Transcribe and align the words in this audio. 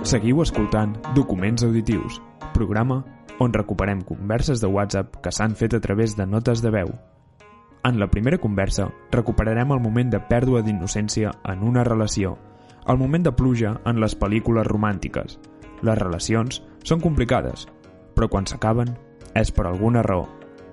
Seguiu 0.00 0.40
escoltant 0.40 0.94
Documents 1.14 1.62
Auditius, 1.62 2.22
programa 2.54 3.02
on 3.38 3.52
recuperem 3.52 4.00
converses 4.00 4.62
de 4.62 4.66
WhatsApp 4.66 5.18
que 5.20 5.28
s'han 5.30 5.52
fet 5.52 5.74
a 5.76 5.80
través 5.84 6.14
de 6.16 6.24
notes 6.24 6.62
de 6.64 6.72
veu. 6.72 6.88
En 7.84 8.00
la 8.00 8.08
primera 8.08 8.38
conversa 8.40 8.88
recuperarem 9.12 9.74
el 9.76 9.82
moment 9.84 10.08
de 10.08 10.22
pèrdua 10.24 10.62
d'innocència 10.64 11.34
en 11.44 11.62
una 11.68 11.84
relació, 11.84 12.38
el 12.88 12.96
moment 12.96 13.28
de 13.28 13.34
pluja 13.36 13.74
en 13.84 14.00
les 14.00 14.16
pel·lícules 14.16 14.64
romàntiques. 14.72 15.36
Les 15.84 16.00
relacions 16.00 16.62
són 16.82 17.04
complicades, 17.04 17.68
però 18.16 18.32
quan 18.32 18.48
s'acaben 18.48 18.96
és 19.36 19.52
per 19.52 19.68
alguna 19.68 20.00
raó. 20.02 20.30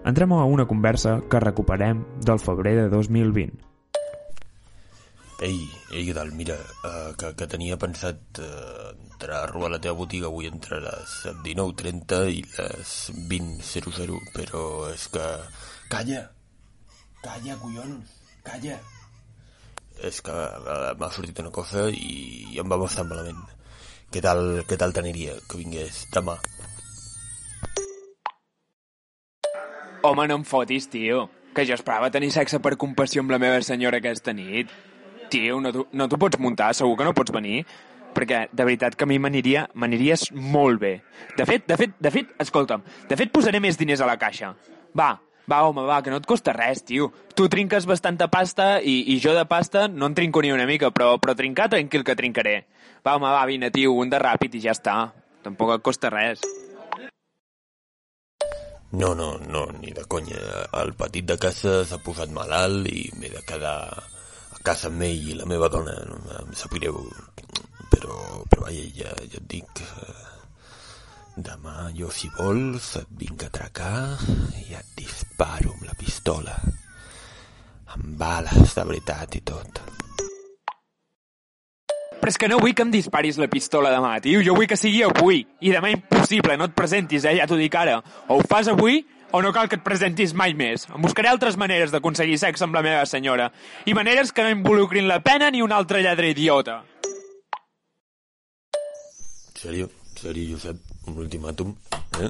Entrem 0.07 0.31
a 0.31 0.45
una 0.47 0.69
conversa 0.71 1.19
que 1.27 1.43
recuperem 1.43 2.05
del 2.23 2.39
febrer 2.39 2.77
de 2.79 2.87
2020. 2.95 3.59
Ei, 5.39 5.69
ei, 5.91 6.13
tal? 6.13 6.31
Mira, 6.33 6.55
uh, 6.81 7.13
que, 7.13 7.29
que 7.37 7.45
tenia 7.45 7.77
pensat 7.77 8.39
uh, 8.41 8.89
entrar 8.97 9.43
a 9.43 9.49
robar 9.51 9.69
la 9.69 9.77
teva 9.77 9.99
botiga 9.99 10.31
avui 10.31 10.49
entre 10.49 10.79
les 10.81 11.13
19.30 11.45 12.21
i 12.33 12.41
les 12.55 12.93
20.00, 13.29 14.17
però 14.33 14.63
és 14.89 15.05
que... 15.13 15.27
Calla! 15.93 16.23
Calla, 17.21 17.59
collons! 17.61 18.15
Calla! 18.47 18.79
És 20.09 20.23
que 20.25 20.33
uh, 20.33 20.97
m'ha 20.97 21.11
sortit 21.13 21.43
una 21.45 21.53
cosa 21.53 21.85
i 21.93 22.57
em 22.57 22.73
va 22.73 22.81
bastant 22.81 23.05
malament. 23.13 23.45
Què 24.09 24.25
tal, 24.25 24.43
què 24.65 24.81
tal 24.81 24.97
t'aniria 24.97 25.37
que 25.45 25.61
vingués 25.61 26.07
demà? 26.17 26.39
Home, 30.01 30.25
no 30.25 30.41
em 30.41 30.49
fotis, 30.49 30.89
tio. 30.89 31.27
Que 31.53 31.69
jo 31.69 31.77
esperava 31.77 32.09
tenir 32.09 32.33
sexe 32.33 32.57
per 32.57 32.73
compassió 32.73 33.21
amb 33.21 33.37
la 33.37 33.43
meva 33.43 33.61
senyora 33.61 34.01
aquesta 34.01 34.33
nit. 34.33 34.73
Tio, 35.29 35.59
no 35.61 35.71
no 35.91 36.07
t'ho 36.07 36.19
pots 36.19 36.39
muntar, 36.39 36.73
segur 36.77 36.97
que 36.97 37.07
no 37.07 37.15
pots 37.17 37.33
venir. 37.35 37.61
Perquè, 38.17 38.47
de 38.49 38.65
veritat, 38.65 38.95
que 38.97 39.05
a 39.05 39.09
mi 39.09 39.19
m'aniria 39.21 39.67
m'aniries 39.77 40.31
molt 40.33 40.81
bé. 40.81 40.93
De 41.37 41.45
fet, 41.45 41.67
de 41.69 41.77
fet, 41.77 41.93
de 42.01 42.11
fet, 42.13 42.33
escolta'm, 42.41 42.81
de 43.09 43.17
fet 43.19 43.31
posaré 43.33 43.61
més 43.61 43.77
diners 43.77 44.01
a 44.01 44.07
la 44.09 44.17
caixa. 44.17 44.55
Va, 44.97 45.11
va, 45.45 45.61
home, 45.67 45.83
va, 45.85 45.99
que 46.01 46.09
no 46.09 46.17
et 46.17 46.25
costa 46.25 46.55
res, 46.55 46.81
tio. 46.87 47.11
Tu 47.37 47.45
trinques 47.53 47.85
bastanta 47.85 48.29
pasta 48.33 48.77
i, 48.81 49.03
i 49.13 49.19
jo 49.21 49.35
de 49.37 49.45
pasta 49.45 49.85
no 49.87 50.09
en 50.09 50.17
trinco 50.17 50.41
ni 50.41 50.51
una 50.51 50.65
mica, 50.65 50.89
però, 50.89 51.13
però 51.21 51.37
trincar 51.37 51.69
tranquil 51.75 52.03
que 52.07 52.17
trincaré. 52.17 52.57
Va, 53.05 53.19
home, 53.19 53.29
va, 53.29 53.45
vine, 53.45 53.69
tio, 53.71 53.93
un 53.93 54.09
de 54.09 54.19
ràpid 54.23 54.57
i 54.57 54.63
ja 54.65 54.73
està. 54.73 54.97
Tampoc 55.45 55.77
et 55.77 55.85
costa 55.85 56.09
res. 56.09 56.41
No, 58.91 59.13
no, 59.13 59.37
no, 59.37 59.67
ni 59.77 59.91
de 59.91 60.03
conya. 60.09 60.41
El 60.81 60.95
petit 60.97 61.27
de 61.27 61.37
casa 61.37 61.83
s'ha 61.85 61.99
posat 62.03 62.31
malalt 62.33 62.87
i 62.89 63.09
m'he 63.19 63.29
de 63.29 63.43
quedar 63.45 63.91
a 64.57 64.63
casa 64.65 64.89
amb 64.91 65.05
ell 65.07 65.31
i 65.33 65.37
la 65.37 65.45
meva 65.49 65.69
dona. 65.71 65.93
No, 66.09 66.21
em 66.43 66.53
sap 66.57 66.73
greu. 66.77 66.99
Però, 67.91 68.17
però 68.49 68.65
vaja, 68.67 68.87
ja, 69.03 69.13
ja 69.25 69.41
et 69.41 69.47
dic... 69.57 69.83
eh, 69.83 70.23
Demà 71.37 71.91
jo, 71.93 72.07
si 72.09 72.31
vols, 72.33 72.95
et 72.97 73.09
vinc 73.13 73.43
a 73.45 73.47
atracar 73.51 74.17
i 74.57 74.73
et 74.73 74.87
disparo 74.97 75.75
amb 75.75 75.83
la 75.85 75.93
pistola. 75.93 76.55
Amb 77.93 78.15
bales 78.17 78.73
de 78.73 78.85
veritat 78.89 79.37
i 79.37 79.41
tot. 79.45 79.81
Però 82.17 82.31
és 82.33 82.39
que 82.41 82.49
no 82.49 82.57
vull 82.57 82.73
que 82.73 82.81
em 82.81 82.89
disparis 82.91 83.37
la 83.37 83.45
pistola 83.51 83.91
demà, 83.93 84.15
tio. 84.25 84.41
Jo 84.41 84.55
vull 84.57 84.65
que 84.65 84.79
sigui 84.81 85.03
avui. 85.05 85.43
I 85.61 85.75
demà 85.75 85.93
impossible, 85.93 86.57
no 86.57 86.65
et 86.71 86.73
presentis, 86.75 87.29
eh? 87.29 87.35
Ja 87.37 87.45
t'ho 87.45 87.59
dic 87.61 87.77
ara. 87.77 87.99
O 88.27 88.39
ho 88.39 88.47
fas 88.49 88.73
avui 88.73 89.03
o 89.31 89.41
no 89.41 89.51
cal 89.53 89.69
que 89.69 89.77
et 89.79 89.83
presentis 89.83 90.33
mai 90.33 90.53
més. 90.57 90.87
Em 90.93 91.01
buscaré 91.03 91.29
altres 91.31 91.57
maneres 91.59 91.91
d'aconseguir 91.91 92.37
sexe 92.41 92.65
amb 92.65 92.77
la 92.77 92.83
meva 92.85 93.05
senyora. 93.05 93.51
I 93.85 93.95
maneres 93.97 94.31
que 94.31 94.45
no 94.45 94.53
involucrin 94.53 95.07
la 95.07 95.21
pena 95.23 95.51
ni 95.51 95.61
un 95.61 95.75
altre 95.75 96.03
lladre 96.03 96.31
idiota. 96.31 96.81
Sèrio? 99.57 99.89
Sèrio, 100.17 100.55
Josep? 100.55 100.79
Un 101.07 101.17
ultimàtum? 101.23 101.75
Eh? 102.17 102.29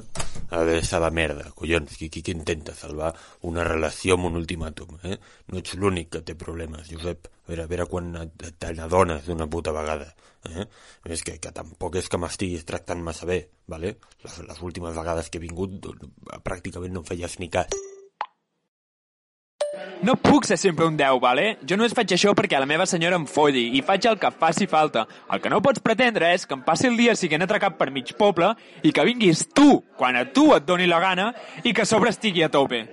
A 0.50 0.62
veure, 0.64 0.80
de 0.80 1.10
merda, 1.10 1.50
collons. 1.56 1.96
Qui, 1.96 2.08
qui, 2.12 2.22
qui 2.22 2.34
intenta 2.36 2.74
salvar 2.76 3.12
una 3.48 3.64
relació 3.64 4.16
amb 4.16 4.28
un 4.30 4.38
ultimàtum, 4.40 4.98
eh? 5.04 5.18
No 5.48 5.60
ets 5.60 5.74
l'únic 5.80 6.10
que 6.14 6.22
té 6.24 6.36
problemes, 6.38 6.88
Josep. 6.92 7.28
A 7.28 7.52
veure, 7.52 7.64
a 7.64 7.70
veure 7.70 7.86
quan 7.90 8.10
te 8.36 8.72
n'adones 8.76 9.28
d'una 9.28 9.48
puta 9.48 9.72
vegada. 9.76 10.08
Eh? 10.48 10.64
És 11.12 11.24
que, 11.26 11.36
que 11.42 11.52
tampoc 11.52 11.98
és 12.00 12.08
que 12.08 12.20
m'estiguis 12.20 12.64
tractant 12.68 13.00
massa 13.04 13.26
bé, 13.28 13.40
vale? 13.66 13.96
Les, 14.24 14.40
les 14.48 14.64
últimes 14.64 14.96
vegades 14.96 15.28
que 15.28 15.40
he 15.40 15.44
vingut 15.44 15.78
doncs, 15.84 16.08
pràcticament 16.44 16.94
no 16.94 17.04
em 17.04 17.08
feies 17.08 17.38
ni 17.42 17.50
cas. 17.52 17.72
No 20.02 20.14
puc 20.14 20.46
ser 20.46 20.56
sempre 20.60 20.86
un 20.86 20.96
10, 20.96 21.18
vale? 21.22 21.46
Jo 21.66 21.76
només 21.76 21.94
faig 21.96 22.12
això 22.14 22.34
perquè 22.38 22.60
la 22.60 22.68
meva 22.70 22.86
senyora 22.86 23.18
em 23.18 23.26
folli 23.26 23.64
i 23.78 23.82
faig 23.82 24.06
el 24.06 24.18
que 24.20 24.30
faci 24.30 24.68
falta. 24.70 25.06
El 25.32 25.42
que 25.42 25.50
no 25.50 25.62
pots 25.64 25.82
pretendre 25.82 26.30
és 26.34 26.46
que 26.46 26.54
em 26.54 26.62
passi 26.66 26.86
el 26.86 26.96
dia 27.00 27.16
siguent 27.18 27.42
atracat 27.42 27.78
per 27.78 27.90
mig 27.94 28.12
poble 28.18 28.52
i 28.82 28.92
que 28.94 29.06
vinguis 29.08 29.46
tu, 29.54 29.82
quan 29.98 30.16
a 30.16 30.24
tu 30.30 30.52
et 30.54 30.66
doni 30.66 30.86
la 30.86 31.00
gana, 31.02 31.32
i 31.64 31.74
que 31.74 31.82
a 31.82 31.88
sobre 31.88 32.14
estigui 32.14 32.46
a 32.46 32.52
tope. 32.52 32.84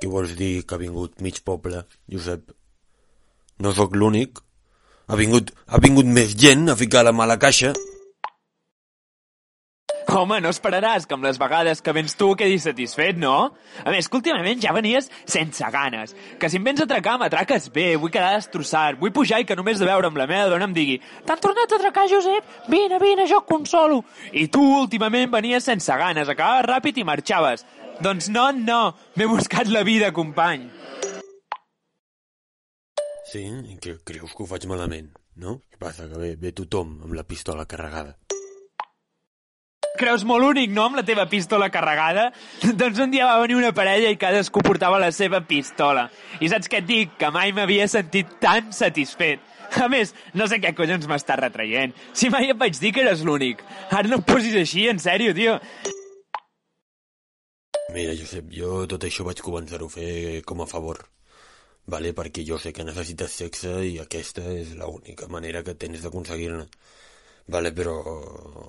Què 0.00 0.10
vols 0.10 0.36
dir 0.36 0.66
que 0.68 0.76
ha 0.76 0.82
vingut 0.82 1.22
mig 1.24 1.40
poble, 1.44 1.86
Josep? 2.12 2.52
No 3.64 3.72
sóc 3.72 3.96
l'únic? 3.96 4.42
Ha 5.08 5.16
vingut, 5.16 5.52
ha 5.68 5.80
vingut 5.80 6.08
més 6.08 6.36
gent 6.36 6.68
a 6.68 6.76
ficar 6.76 7.04
la 7.04 7.12
mà 7.16 7.24
a 7.24 7.34
la 7.34 7.40
caixa? 7.40 7.72
Home, 10.14 10.36
no 10.38 10.50
esperaràs 10.54 11.08
que 11.10 11.16
amb 11.16 11.24
les 11.26 11.40
vegades 11.42 11.80
que 11.82 11.90
vens 11.90 12.12
tu 12.14 12.28
quedis 12.38 12.62
satisfet, 12.68 13.16
no? 13.18 13.48
A 13.82 13.90
més, 13.90 14.06
que 14.06 14.14
últimament 14.20 14.60
ja 14.62 14.70
venies 14.76 15.08
sense 15.26 15.70
ganes. 15.74 16.12
Que 16.38 16.46
si 16.46 16.60
em 16.60 16.68
vens 16.68 16.78
a 16.78 16.86
atracar, 16.86 17.16
m'atraques 17.18 17.66
bé, 17.74 17.96
vull 17.98 18.12
quedar 18.14 18.36
destrossat, 18.36 19.00
vull 19.00 19.10
pujar 19.16 19.40
i 19.42 19.48
que 19.48 19.56
només 19.58 19.82
de 19.82 19.88
veure 19.88 20.06
amb 20.06 20.20
la 20.20 20.28
meva 20.30 20.46
dona 20.52 20.68
em 20.68 20.76
digui 20.76 21.00
«T'han 21.26 21.42
tornat 21.42 21.74
a 21.74 21.80
atracar, 21.80 22.06
Josep? 22.12 22.46
Vine, 22.70 23.00
vine, 23.02 23.26
jo 23.26 23.42
et 23.42 23.50
consolo!» 23.50 24.04
I 24.30 24.46
tu 24.54 24.62
últimament 24.84 25.34
venies 25.34 25.66
sense 25.66 25.98
ganes, 25.98 26.30
acabaves 26.30 26.70
ràpid 26.70 27.02
i 27.02 27.08
marxaves. 27.10 27.66
Doncs 27.98 28.30
no, 28.30 28.52
no, 28.54 28.80
m'he 29.18 29.26
buscat 29.26 29.66
la 29.66 29.82
vida, 29.82 30.14
company. 30.14 30.68
Sí? 33.32 33.48
Que 33.82 33.98
creus 34.06 34.30
que 34.30 34.46
ho 34.46 34.52
faig 34.54 34.70
malament, 34.70 35.10
no? 35.42 35.58
Què 35.74 35.82
passa, 35.88 36.06
que 36.06 36.22
ve, 36.22 36.36
ve 36.38 36.54
tothom 36.54 37.00
amb 37.02 37.18
la 37.18 37.26
pistola 37.26 37.66
carregada? 37.66 38.14
Creus 39.94 40.24
molt 40.26 40.42
únic, 40.42 40.72
no, 40.74 40.88
amb 40.88 40.96
la 40.98 41.04
teva 41.06 41.22
pistola 41.30 41.68
carregada? 41.70 42.24
doncs 42.80 42.98
un 42.98 43.12
dia 43.12 43.28
va 43.28 43.38
venir 43.44 43.60
una 43.60 43.70
parella 43.76 44.08
i 44.10 44.16
cadascú 44.18 44.58
portava 44.66 44.98
la 44.98 45.12
seva 45.14 45.38
pistola. 45.46 46.08
I 46.42 46.48
saps 46.50 46.66
què 46.70 46.80
et 46.82 46.88
dic? 46.88 47.12
Que 47.20 47.30
mai 47.34 47.52
m'havia 47.54 47.86
sentit 47.92 48.32
tan 48.42 48.72
satisfet. 48.74 49.44
A 49.78 49.86
més, 49.90 50.10
no 50.34 50.48
sé 50.50 50.58
què 50.62 50.72
collons 50.74 51.06
m'està 51.10 51.36
retraient. 51.38 51.94
Si 52.10 52.26
mai 52.30 52.50
et 52.50 52.58
vaig 52.58 52.74
dir 52.82 52.90
que 52.94 53.04
eres 53.04 53.22
l'únic. 53.26 53.62
Ara 53.90 54.10
no 54.10 54.18
em 54.18 54.26
posis 54.26 54.56
així, 54.58 54.88
en 54.90 54.98
sèrio, 55.02 55.30
tio. 55.38 55.60
Mira, 57.94 58.18
Josep, 58.18 58.50
jo 58.50 58.82
tot 58.90 59.06
això 59.06 59.28
vaig 59.30 59.44
començar-ho 59.46 59.86
a 59.86 59.94
fer 59.94 60.42
com 60.42 60.66
a 60.66 60.68
favor. 60.74 61.04
Vale? 61.86 62.10
Perquè 62.18 62.42
jo 62.42 62.58
sé 62.58 62.74
que 62.74 62.82
necessites 62.82 63.38
sexe 63.44 63.78
i 63.86 63.94
aquesta 64.02 64.42
és 64.58 64.74
l'única 64.74 65.30
manera 65.30 65.62
que 65.62 65.78
tens 65.78 66.02
d'aconseguir-ne. 66.02 66.66
Vale, 67.54 67.70
però... 67.76 67.98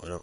No, 0.06 0.22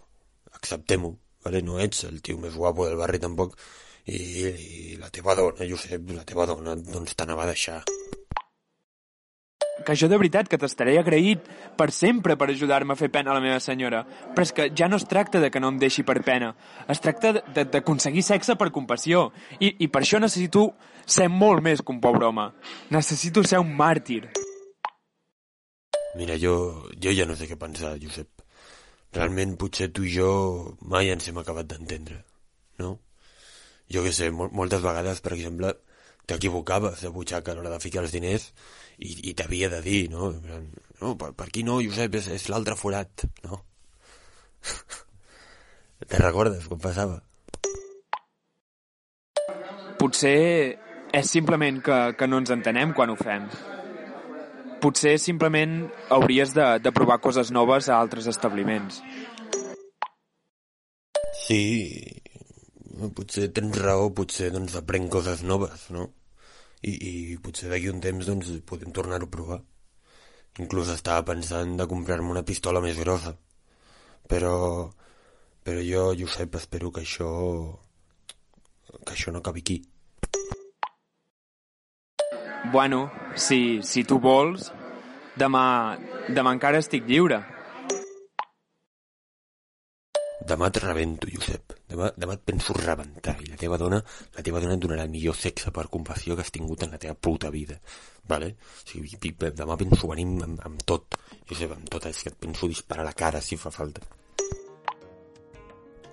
acceptem-ho. 0.62 1.16
Vale? 1.44 1.62
No 1.66 1.80
ets 1.82 2.04
el 2.06 2.22
tio 2.22 2.38
més 2.38 2.54
guapo 2.54 2.86
del 2.86 3.00
barri 3.00 3.18
tampoc. 3.22 3.58
I, 4.06 4.18
i 4.18 4.96
la 4.98 5.10
teva 5.14 5.34
dona, 5.38 5.66
Josep, 5.66 6.10
la 6.14 6.24
teva 6.26 6.46
dona, 6.46 6.74
doncs 6.74 7.14
t'anava 7.18 7.44
a 7.44 7.50
deixar. 7.52 7.82
Que 9.82 9.94
jo 9.98 10.06
de 10.06 10.18
veritat 10.18 10.46
que 10.50 10.58
t'estaré 10.60 10.94
agraït 10.98 11.46
per 11.78 11.88
sempre 11.94 12.36
per 12.38 12.48
ajudar-me 12.50 12.94
a 12.94 12.98
fer 12.98 13.08
pena 13.14 13.32
a 13.32 13.34
la 13.34 13.42
meva 13.42 13.58
senyora. 13.62 14.04
Però 14.34 14.44
és 14.46 14.52
que 14.54 14.68
ja 14.78 14.86
no 14.90 14.98
es 15.00 15.06
tracta 15.10 15.40
de 15.42 15.50
que 15.50 15.62
no 15.62 15.72
em 15.72 15.80
deixi 15.82 16.04
per 16.06 16.20
pena. 16.22 16.52
Es 16.90 17.02
tracta 17.02 17.32
d'aconseguir 17.40 18.22
sexe 18.26 18.54
per 18.58 18.70
compassió. 18.74 19.30
I, 19.58 19.72
I 19.82 19.90
per 19.90 20.04
això 20.04 20.22
necessito 20.22 20.68
ser 21.06 21.26
molt 21.30 21.64
més 21.66 21.82
que 21.82 21.94
un 21.94 22.02
pobre 22.02 22.28
home. 22.30 22.50
Necessito 22.94 23.42
ser 23.42 23.62
un 23.62 23.74
màrtir. 23.78 24.28
Mira, 26.14 26.36
jo, 26.38 26.54
jo 27.02 27.14
ja 27.16 27.26
no 27.26 27.34
sé 27.38 27.48
què 27.50 27.58
pensar, 27.58 27.96
Josep. 27.98 28.41
Realment 29.12 29.56
potser 29.60 29.90
tu 29.92 30.06
i 30.08 30.12
jo 30.14 30.28
mai 30.88 31.10
ens 31.12 31.28
hem 31.28 31.40
acabat 31.40 31.68
d'entendre, 31.68 32.22
no? 32.80 32.94
Jo 33.92 34.04
què 34.06 34.12
sé, 34.16 34.30
mol 34.32 34.52
moltes 34.56 34.80
vegades, 34.84 35.20
per 35.20 35.34
exemple, 35.36 35.74
t'equivocaves 36.30 37.02
de 37.04 37.10
butxaca 37.12 37.52
a 37.52 37.56
l'hora 37.58 37.74
de 37.74 37.82
ficar 37.82 38.04
els 38.04 38.14
diners 38.14 38.48
i, 38.96 39.30
i 39.30 39.34
t'havia 39.36 39.68
de 39.72 39.82
dir, 39.84 40.06
no? 40.12 40.30
No, 41.02 41.12
per, 41.18 41.32
per 41.36 41.48
aquí 41.50 41.64
no, 41.66 41.80
Josep, 41.84 42.16
és, 42.22 42.30
és 42.38 42.48
l'altre 42.48 42.78
forat, 42.78 43.26
no? 43.44 43.60
Te 46.08 46.22
recordes 46.22 46.64
com 46.70 46.80
passava? 46.80 47.20
Potser 50.00 50.38
és 51.12 51.28
simplement 51.28 51.78
que, 51.84 52.00
que 52.18 52.26
no 52.26 52.40
ens 52.42 52.50
entenem 52.54 52.96
quan 52.96 53.12
ho 53.12 53.18
fem. 53.20 53.46
Potser 54.82 55.14
simplement 55.22 55.76
hauries 56.10 56.52
de, 56.56 56.64
de 56.82 56.90
provar 56.94 57.20
coses 57.22 57.52
noves 57.54 57.88
a 57.88 58.00
altres 58.02 58.26
establiments. 58.26 58.98
Sí, 61.42 61.60
potser 63.16 63.48
tens 63.54 63.78
raó, 63.78 64.08
potser 64.14 64.50
doncs 64.54 64.74
aprenc 64.78 65.10
coses 65.12 65.44
noves, 65.46 65.86
no? 65.94 66.08
I, 66.82 66.92
i 66.92 67.12
potser 67.42 67.70
d'aquí 67.70 67.92
un 67.92 68.02
temps 68.02 68.26
doncs 68.26 68.50
podem 68.66 68.90
tornar-ho 68.94 69.30
a 69.30 69.34
provar. 69.36 69.60
Inclús 70.60 70.90
estava 70.92 71.24
pensant 71.30 71.78
de 71.78 71.86
comprar-me 71.88 72.34
una 72.34 72.44
pistola 72.48 72.82
més 72.84 72.98
grossa. 73.00 73.36
Però... 74.28 74.56
Però 75.62 75.82
jo, 75.86 76.08
Josep, 76.18 76.58
espero 76.58 76.90
que 76.90 77.04
això... 77.06 77.30
que 78.90 79.14
això 79.14 79.30
no 79.30 79.38
acabi 79.38 79.62
aquí. 79.62 79.76
Bueno, 82.72 83.12
si, 83.36 83.80
si 83.82 84.02
tu 84.02 84.16
vols, 84.16 84.70
demà, 85.36 85.64
demà 86.32 86.54
encara 86.56 86.78
estic 86.80 87.04
lliure. 87.04 87.42
Demà 90.48 90.70
et 90.72 90.78
rebento, 90.80 91.28
Josep. 91.28 91.76
Demà, 91.92 92.08
demà 92.16 92.38
et 92.38 92.46
penso 92.48 92.72
rebentar 92.78 93.36
i 93.44 93.50
la 93.50 93.60
teva 93.60 93.76
dona, 93.76 94.00
la 94.32 94.46
teva 94.46 94.64
dona 94.64 94.78
et 94.78 94.86
donarà 94.86 95.04
el 95.04 95.12
millor 95.12 95.36
sexe 95.36 95.68
per 95.68 95.84
compassió 95.92 96.32
que 96.32 96.46
has 96.46 96.54
tingut 96.56 96.86
en 96.86 96.96
la 96.96 97.02
teva 97.04 97.12
puta 97.12 97.52
vida. 97.52 97.76
Vale? 98.32 98.54
O 98.56 98.88
sigui, 98.88 99.36
demà 99.44 99.76
penso 99.76 100.08
venir 100.08 100.26
amb, 100.48 100.64
amb 100.64 100.88
tot. 100.88 101.20
Josep, 101.52 101.76
amb 101.76 101.92
tot, 101.92 102.08
és 102.08 102.24
que 102.24 102.32
et 102.32 102.40
penso 102.40 102.72
disparar 102.72 103.04
la 103.04 103.12
cara 103.12 103.44
si 103.44 103.60
fa 103.60 103.74
falta. 103.74 104.00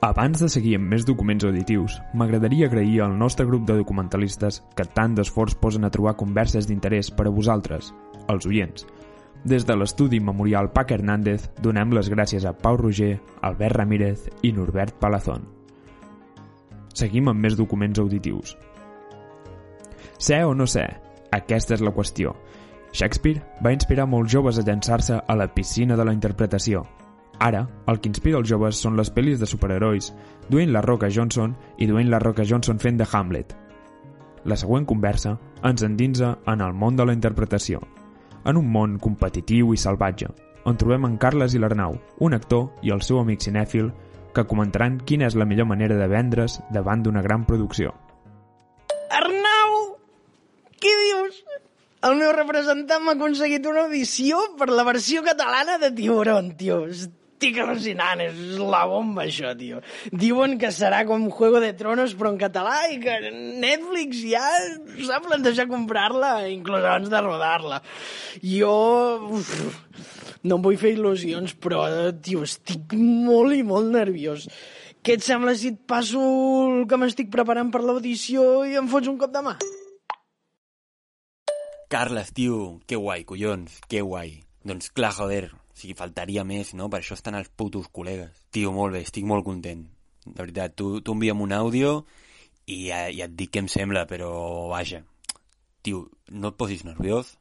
Abans 0.01 0.40
de 0.40 0.48
seguir 0.48 0.78
amb 0.78 0.88
més 0.94 1.04
documents 1.04 1.44
auditius, 1.44 1.98
m'agradaria 2.16 2.69
agrair 2.69 3.01
al 3.04 3.18
nostre 3.19 3.44
grup 3.46 3.66
de 3.68 3.75
documentalistes 3.75 4.62
que 4.72 4.86
tant 4.96 5.18
d'esforç 5.18 5.57
posen 5.60 5.84
a 5.84 5.90
trobar 5.92 6.13
converses 6.16 6.69
d'interès 6.69 7.10
per 7.12 7.25
a 7.28 7.34
vosaltres, 7.36 7.90
els 8.31 8.48
oients. 8.48 8.86
Des 9.44 9.66
de 9.68 9.75
l'estudi 9.75 10.22
memorial 10.24 10.69
Pac 10.72 10.94
Hernández 10.96 11.50
donem 11.60 11.92
les 11.92 12.07
gràcies 12.07 12.46
a 12.48 12.54
Pau 12.56 12.80
Roger, 12.80 13.18
Albert 13.42 13.75
Ramírez 13.75 14.30
i 14.42 14.54
Norbert 14.56 14.96
Palazón. 15.04 15.44
Seguim 16.96 17.28
amb 17.28 17.44
més 17.44 17.60
documents 17.60 18.00
auditius. 18.00 18.56
Ser 20.16 20.46
o 20.48 20.56
no 20.56 20.68
ser? 20.68 20.88
Aquesta 21.36 21.75
és 21.75 21.84
la 21.84 21.92
qüestió. 21.92 22.38
Shakespeare 22.96 23.44
va 23.60 23.75
inspirar 23.75 24.07
molts 24.07 24.31
joves 24.31 24.60
a 24.60 24.63
llançar-se 24.63 25.19
a 25.19 25.36
la 25.36 25.51
piscina 25.51 26.00
de 26.00 26.07
la 26.07 26.16
interpretació. 26.16 26.88
Ara, 27.39 27.63
el 27.88 28.00
que 28.01 28.09
inspira 28.12 28.39
els 28.41 28.50
joves 28.50 28.81
són 28.83 28.97
les 29.00 29.12
pel·lis 29.15 29.39
de 29.39 29.47
superherois, 29.47 30.12
Dwayne 30.50 30.74
La 30.75 30.81
Roca 30.83 31.07
Johnson 31.07 31.56
i 31.77 31.88
Dwayne 31.88 32.12
La 32.12 32.19
Roca 32.19 32.44
Johnson 32.44 32.80
fent 32.80 33.00
de 33.00 33.07
Hamlet. 33.12 33.56
La 34.44 34.57
següent 34.59 34.86
conversa 34.88 35.38
ens 35.63 35.83
endinsa 35.83 36.33
en 36.47 36.62
el 36.65 36.74
món 36.74 37.00
de 37.00 37.06
la 37.07 37.15
interpretació, 37.15 37.80
en 38.44 38.59
un 38.59 38.68
món 38.71 38.97
competitiu 39.00 39.74
i 39.74 39.80
salvatge, 39.80 40.27
on 40.68 40.77
trobem 40.80 41.07
en 41.07 41.18
Carles 41.21 41.56
i 41.56 41.62
l'Arnau, 41.63 41.95
un 42.19 42.36
actor 42.36 42.69
i 42.83 42.91
el 42.95 43.03
seu 43.07 43.19
amic 43.21 43.44
cinèfil, 43.45 43.91
que 44.36 44.45
comentaran 44.47 45.00
quina 45.07 45.27
és 45.27 45.38
la 45.39 45.47
millor 45.47 45.68
manera 45.69 45.95
de 45.97 46.07
vendre's 46.12 46.59
davant 46.75 47.03
d'una 47.03 47.24
gran 47.25 47.45
producció. 47.47 47.94
Arnau! 49.15 49.80
Què 50.80 50.91
dius? 51.06 51.39
El 52.07 52.19
meu 52.19 52.31
representant 52.36 53.03
m'ha 53.03 53.15
aconseguit 53.18 53.65
una 53.68 53.88
audició 53.88 54.39
per 54.59 54.69
la 54.71 54.86
versió 54.88 55.24
catalana 55.25 55.80
de 55.81 55.91
Tiburón, 55.95 56.53
tio. 56.59 56.83
Estic 57.39 57.56
al·lucinant, 57.63 58.19
és 58.19 58.57
la 58.59 58.81
bomba, 58.83 59.24
això, 59.24 59.53
tio. 59.56 59.77
Diuen 60.12 60.57
que 60.59 60.74
serà 60.75 61.06
com 61.07 61.30
Juego 61.31 61.62
de 61.63 61.69
Tronos, 61.71 62.12
però 62.19 62.33
en 62.33 62.39
català, 62.41 62.74
i 62.91 62.97
que 63.00 63.13
Netflix 63.63 64.25
ja 64.27 64.41
s'ha 65.07 65.21
plantejat 65.24 65.69
comprar-la, 65.71 66.33
inclús 66.51 66.83
abans 66.83 67.07
de 67.07 67.21
rodar-la. 67.24 67.77
Jo... 68.44 68.74
Uf, 69.38 69.53
no 70.44 70.57
em 70.59 70.68
vull 70.68 70.75
fer 70.83 70.91
il·lusions, 70.97 71.56
però, 71.63 71.86
tio, 72.19 72.44
estic 72.44 72.91
molt 73.00 73.56
i 73.56 73.63
molt 73.63 73.88
nerviós. 73.95 74.50
Què 75.00 75.15
et 75.15 75.24
sembla 75.24 75.56
si 75.56 75.71
et 75.71 75.80
passo 75.88 76.19
el 76.65 76.83
que 76.91 77.00
m'estic 77.00 77.31
preparant 77.31 77.71
per 77.71 77.86
l'audició 77.86 78.65
i 78.68 78.75
em 78.83 78.91
fots 78.91 79.07
un 79.07 79.15
cop 79.24 79.31
de 79.31 79.47
mà? 79.47 79.56
Carles, 81.88 82.36
tio, 82.36 82.81
que 82.83 83.00
guai, 83.00 83.24
collons, 83.24 83.80
que 83.88 84.03
guai. 84.03 84.41
Doncs 84.67 84.89
clar, 84.91 85.13
joder, 85.15 85.45
o 85.53 85.77
sigui, 85.77 85.95
faltaria 85.95 86.44
més, 86.44 86.73
no? 86.75 86.89
Per 86.91 87.00
això 87.00 87.15
estan 87.15 87.38
els 87.39 87.47
putos 87.56 87.88
col·legues. 87.95 88.44
Tio, 88.51 88.73
molt 88.75 88.97
bé, 88.97 89.03
estic 89.07 89.27
molt 89.27 89.45
content. 89.47 89.85
De 90.25 90.35
veritat, 90.35 90.75
tu, 90.75 91.00
tu 91.00 91.15
envia'm 91.15 91.39
un 91.45 91.56
àudio 91.56 91.94
i 92.67 92.89
ja, 92.89 93.06
ja 93.15 93.29
et 93.29 93.38
dic 93.39 93.53
què 93.56 93.63
em 93.63 93.69
sembla, 93.71 94.03
però 94.09 94.31
vaja. 94.73 95.01
Tio, 95.85 96.03
no 96.35 96.51
et 96.51 96.59
posis 96.59 96.83
nerviós, 96.83 97.38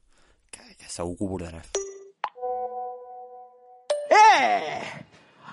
que, 0.54 0.62
que 0.78 0.86
segur 0.86 1.16
que 1.18 1.26
ho 1.26 1.30
abordaràs. 1.32 1.74
Eh! 4.14 4.78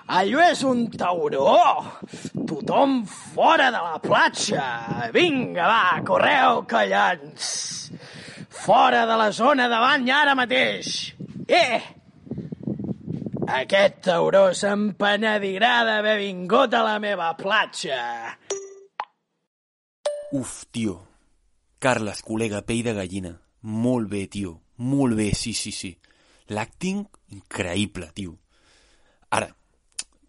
Allò 0.06 0.44
és 0.46 0.62
un 0.62 0.86
tauró! 0.94 1.50
Tothom 2.46 3.00
fora 3.10 3.72
de 3.74 3.82
la 3.82 3.98
platja! 3.98 5.10
Vinga, 5.10 5.66
va, 5.66 5.98
correu, 6.06 6.62
collons! 6.70 7.50
Fora 8.62 9.02
de 9.10 9.18
la 9.18 9.32
zona 9.34 9.66
de 9.68 9.82
bany 9.82 10.08
ara 10.14 10.38
mateix! 10.38 11.15
Eh! 11.46 11.80
Aquest 13.46 14.00
tauró 14.02 14.48
se'n 14.58 14.88
penedirà 14.98 15.84
d'haver 15.86 16.16
vingut 16.18 16.74
a 16.74 16.80
la 16.82 16.96
meva 16.98 17.28
platja! 17.38 17.98
Uf, 20.34 20.64
tio. 20.74 20.96
Carles, 21.78 22.24
col·lega, 22.26 22.64
pell 22.66 22.82
de 22.82 22.96
gallina. 22.96 23.30
Molt 23.62 24.10
bé, 24.10 24.24
tio. 24.26 24.56
Molt 24.82 25.14
bé, 25.14 25.28
sí, 25.38 25.54
sí, 25.54 25.70
sí. 25.70 25.92
L'acting, 26.50 27.04
increïble, 27.36 28.10
tio. 28.16 28.34
Ara, 29.30 29.52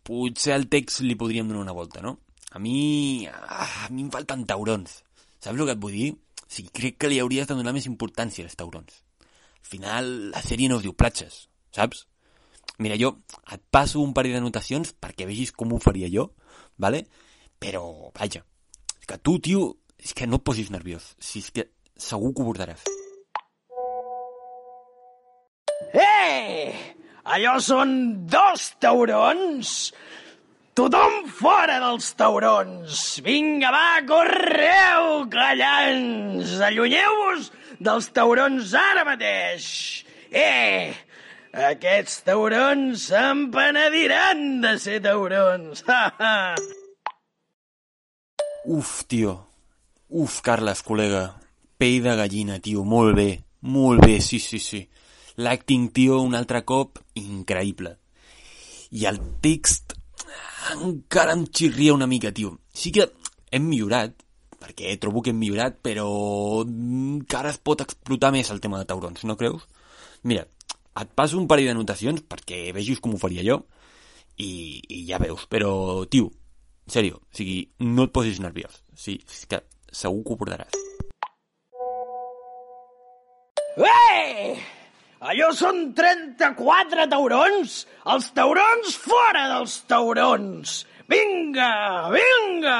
potser 0.05 0.53
al 0.53 0.69
text 0.69 1.01
li 1.01 1.17
podríem 1.17 1.49
donar 1.49 1.65
una 1.65 1.75
volta, 1.75 2.05
no? 2.05 2.19
A 2.53 2.61
mi... 2.61 3.25
Ah, 3.25 3.87
a 3.87 3.89
mi 3.89 4.05
em 4.05 4.13
falten 4.13 4.45
taurons. 4.45 5.01
Saps 5.41 5.57
el 5.57 5.65
que 5.65 5.73
et 5.73 5.81
vull 5.81 5.97
dir? 5.97 6.13
O 6.45 6.47
sigui, 6.47 6.69
crec 6.69 7.01
que 7.01 7.09
li 7.09 7.17
hauries 7.23 7.49
de 7.49 7.57
donar 7.57 7.73
més 7.73 7.89
importància 7.89 8.45
als 8.45 8.55
taurons. 8.59 9.01
Al 9.67 9.71
final, 9.71 10.05
la 10.31 10.39
sèrie 10.39 10.69
no 10.71 10.77
es 10.79 10.83
diu 10.85 10.93
platges, 10.95 11.49
saps? 11.75 12.05
Mira, 12.79 12.95
jo 12.95 13.09
et 13.51 13.59
passo 13.67 13.99
un 13.99 14.13
parell 14.15 14.37
d'anotacions 14.37 14.93
perquè 14.95 15.27
vegis 15.27 15.51
com 15.51 15.73
ho 15.75 15.79
faria 15.83 16.07
jo, 16.07 16.29
vale? 16.79 17.01
Però, 17.59 17.81
vaja, 18.15 18.45
és 18.95 19.09
que 19.09 19.17
tu, 19.19 19.33
tio, 19.43 19.65
és 19.99 20.15
que 20.15 20.23
no 20.23 20.39
et 20.39 20.45
posis 20.47 20.71
nerviós. 20.71 21.09
Si 21.19 21.43
és 21.43 21.51
que 21.51 21.67
segur 21.99 22.31
que 22.31 22.45
ho 22.45 22.47
abordaràs. 22.47 22.87
Eh! 25.91 26.71
Allò 27.27 27.59
són 27.59 27.91
dos 28.31 28.69
taurons! 28.79 29.75
Tothom 30.79 31.27
fora 31.41 31.81
dels 31.83 32.13
taurons! 32.15 33.05
Vinga, 33.27 33.75
va, 33.75 33.99
correu, 34.07 35.25
callants! 35.35 36.55
Allunyeu-vos 36.71 37.51
dels 37.79 38.09
taurons 38.15 38.73
ara 38.77 39.03
mateix! 39.07 39.67
Eh! 40.31 40.93
Aquests 41.57 42.21
taurons 42.27 43.07
se'n 43.09 43.47
penediran 43.53 44.61
de 44.61 44.73
ser 44.81 44.99
taurons! 45.05 45.83
Uf, 48.67 48.91
tio. 49.07 49.33
Uf, 50.09 50.41
Carles, 50.43 50.83
col·lega. 50.83 51.23
Pell 51.79 52.03
de 52.03 52.15
gallina, 52.19 52.59
tio. 52.59 52.83
Molt 52.83 53.15
bé. 53.15 53.29
Molt 53.61 54.03
bé, 54.03 54.19
sí, 54.21 54.39
sí, 54.43 54.59
sí. 54.59 54.83
L'acting, 55.41 55.89
tio, 55.93 56.19
un 56.25 56.35
altre 56.35 56.63
cop, 56.67 56.99
increïble. 57.19 57.95
I 58.97 59.07
el 59.09 59.19
text 59.43 59.95
encara 60.75 61.35
em 61.37 61.45
xirria 61.47 61.95
una 61.95 62.07
mica, 62.11 62.33
tio. 62.35 62.57
Sí 62.73 62.91
que 62.91 63.07
hem 63.51 63.67
millorat, 63.69 64.15
perquè 64.61 64.95
trobo 65.01 65.21
que 65.23 65.33
hem 65.33 65.39
millorat, 65.41 65.77
però 65.85 66.07
encara 66.63 67.53
es 67.53 67.59
pot 67.61 67.83
explotar 67.85 68.33
més 68.35 68.51
el 68.53 68.61
tema 68.63 68.81
de 68.81 68.87
taurons, 68.89 69.23
no 69.27 69.37
creus? 69.39 69.67
Mira, 70.27 70.47
et 70.97 71.13
passo 71.15 71.37
un 71.37 71.47
parell 71.49 71.69
d'anotacions 71.69 72.23
perquè 72.29 72.67
vegis 72.75 73.01
com 73.03 73.13
ho 73.13 73.21
faria 73.21 73.45
jo 73.45 73.61
i, 74.37 74.49
i 74.81 75.03
ja 75.09 75.21
veus, 75.21 75.45
però, 75.49 75.71
tio, 76.09 76.31
en 76.87 76.93
sèrio, 76.93 77.21
o 77.21 77.37
sigui, 77.37 77.61
no 77.85 78.07
et 78.07 78.13
posis 78.15 78.41
nerviós. 78.43 78.81
Sí, 78.97 79.19
és 79.21 79.45
que 79.49 79.61
segur 79.93 80.23
que 80.25 80.33
ho 80.33 80.41
portaràs. 80.41 80.83
Eh! 83.77 84.57
Allò 85.27 85.49
són 85.57 85.91
34 85.97 87.07
taurons! 87.11 87.79
Els 88.13 88.29
taurons 88.37 88.97
fora 89.01 89.47
dels 89.53 89.79
taurons! 89.89 90.77
Vinga, 91.09 91.71
vinga! 92.13 92.77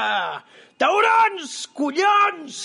Taurons, 0.78 1.54
collons! 1.74 2.58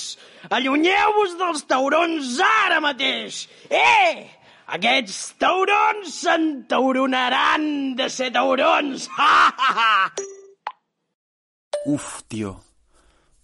Allunyeu-vos 0.53 1.33
dels 1.39 1.63
taurons 1.65 2.35
ara 2.45 2.77
mateix! 2.83 3.47
Eh! 3.73 4.29
Aquests 4.77 5.33
taurons 5.41 6.13
s'entauronaran 6.21 7.65
de 7.97 8.07
ser 8.13 8.29
taurons! 8.35 9.07
Ha, 9.17 9.33
ha, 9.49 9.71
ha! 9.79 9.95
Uf, 11.89 12.21
tio. 12.29 12.53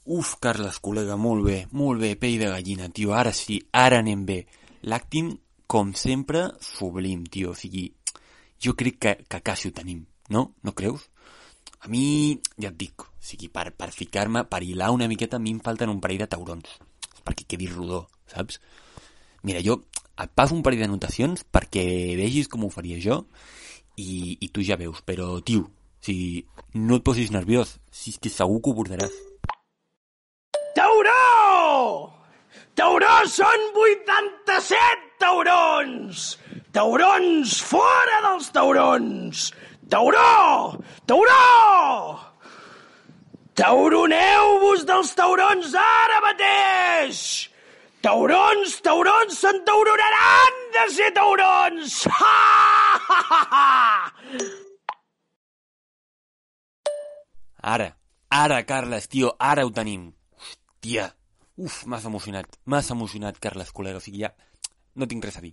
Uf, 0.06 0.36
Carles, 0.42 0.78
col·lega, 0.86 1.18
molt 1.18 1.48
bé, 1.50 1.58
molt 1.74 2.06
bé, 2.06 2.14
pell 2.22 2.38
de 2.40 2.54
gallina, 2.54 2.94
tio. 2.94 3.18
Ara 3.18 3.34
sí, 3.34 3.58
ara 3.74 4.04
anem 4.06 4.22
bé. 4.26 4.44
L'acting, 4.86 5.34
com 5.66 5.96
sempre, 5.98 6.46
sublim, 6.62 7.26
tio. 7.26 7.56
O 7.56 7.58
sigui, 7.58 7.90
jo 8.62 8.78
crec 8.78 9.02
que, 9.02 9.18
que 9.26 9.42
quasi 9.42 9.74
ho 9.74 9.76
tenim, 9.82 10.06
no? 10.30 10.52
No 10.62 10.78
creus? 10.78 11.10
A 11.82 11.90
mi, 11.90 12.38
ja 12.60 12.70
et 12.70 12.78
dic, 12.78 13.10
sigui, 13.30 13.50
per, 13.54 13.70
per 13.78 13.92
ficar-me, 13.94 14.44
per 14.50 14.64
hilar 14.66 14.90
una 14.96 15.08
miqueta, 15.12 15.38
a 15.38 15.44
mi 15.44 15.54
em 15.54 15.62
falten 15.64 15.92
un 15.94 16.02
parell 16.04 16.24
de 16.24 16.30
taurons. 16.32 16.78
Perquè 17.26 17.46
quedi 17.48 17.70
rodó, 17.70 18.08
saps? 18.32 18.60
Mira, 19.46 19.62
jo 19.64 19.84
et 20.20 20.32
passo 20.36 20.56
un 20.56 20.64
parell 20.66 20.82
d'anotacions 20.84 21.46
perquè 21.48 21.84
vegis 22.20 22.50
com 22.52 22.66
ho 22.66 22.70
faria 22.74 22.98
jo 23.00 23.22
i, 23.96 24.36
i 24.44 24.50
tu 24.52 24.64
ja 24.66 24.76
veus, 24.80 25.00
però, 25.08 25.38
tio, 25.46 25.70
sigui, 26.04 26.44
no 26.76 27.00
et 27.00 27.06
posis 27.08 27.32
nerviós, 27.32 27.78
si 27.92 28.14
és 28.14 28.20
que 28.20 28.32
segur 28.34 28.60
que 28.64 28.72
ho 28.72 28.78
portaràs. 28.80 29.16
Tauró! 30.76 32.16
Tauró 32.80 33.16
són 33.28 33.66
87 33.76 35.10
taurons! 35.20 36.30
Taurons 36.76 37.60
fora 37.66 38.22
dels 38.28 38.52
taurons! 38.56 39.50
Tauró! 39.90 40.80
Tauró! 41.10 41.44
Tauroneu-vos 43.60 44.86
dels 44.88 45.10
taurons 45.20 45.74
ara 45.76 46.20
mateix! 46.24 47.18
Taurons, 48.00 48.76
taurons, 48.86 49.36
s'entaururaran 49.36 50.60
de 50.76 50.84
ser 50.96 51.10
taurons! 51.18 51.98
Ha, 52.08 52.30
ha, 53.04 53.18
ha, 53.20 53.40
ha! 53.52 53.66
Ara, 57.74 57.90
ara, 58.32 58.62
Carles, 58.64 59.10
tio, 59.12 59.34
ara 59.44 59.66
ho 59.68 59.74
tenim. 59.76 60.06
Hòstia, 60.40 61.10
uf, 61.60 61.82
m'has 61.84 62.08
emocionat, 62.08 62.56
m'has 62.64 62.94
emocionat, 62.96 63.42
Carles, 63.44 63.74
col·lega, 63.76 64.00
o 64.00 64.06
sigui, 64.06 64.24
ja 64.24 64.32
no 64.96 65.10
tinc 65.12 65.28
res 65.28 65.42
a 65.42 65.44
dir. 65.44 65.52